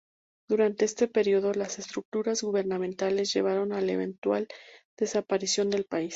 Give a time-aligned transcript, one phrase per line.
[0.49, 4.47] Durante este periodo las estructuras gubernamentales llevaron a la eventual
[4.97, 6.09] desaparición del país.